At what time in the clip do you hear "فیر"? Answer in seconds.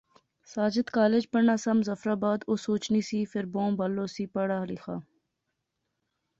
3.31-3.45